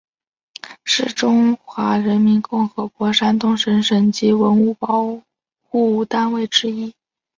[0.83, 5.21] 是中华人民共和国山东省省级文物保
[5.69, 6.91] 护单位之一。